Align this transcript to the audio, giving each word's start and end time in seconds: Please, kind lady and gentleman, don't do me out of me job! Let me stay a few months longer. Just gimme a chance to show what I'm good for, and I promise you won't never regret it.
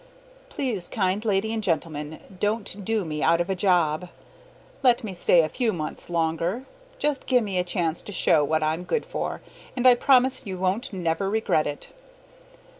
Please, 0.49 0.87
kind 0.87 1.23
lady 1.23 1.53
and 1.53 1.61
gentleman, 1.61 2.21
don't 2.39 2.83
do 2.83 3.05
me 3.05 3.21
out 3.21 3.39
of 3.39 3.47
me 3.49 3.53
job! 3.53 4.09
Let 4.81 5.03
me 5.03 5.13
stay 5.13 5.41
a 5.43 5.47
few 5.47 5.71
months 5.71 6.09
longer. 6.09 6.65
Just 6.97 7.27
gimme 7.27 7.59
a 7.59 7.63
chance 7.63 8.01
to 8.01 8.11
show 8.11 8.43
what 8.43 8.63
I'm 8.63 8.83
good 8.83 9.05
for, 9.05 9.41
and 9.75 9.87
I 9.87 9.93
promise 9.93 10.43
you 10.43 10.57
won't 10.57 10.91
never 10.91 11.29
regret 11.29 11.67
it. 11.67 11.89